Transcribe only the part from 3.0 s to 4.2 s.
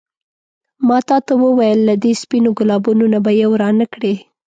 نه به یو رانه کړې.